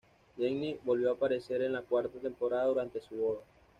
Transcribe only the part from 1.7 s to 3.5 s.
la cuarta temporada durante su boda.